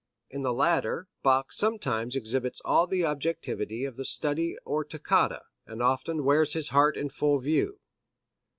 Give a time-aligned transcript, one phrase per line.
[0.31, 5.79] In the latter Bach sometimes exhibits all the objectivity of the study or toccata, and
[5.83, 7.77] often wears his heart in full view.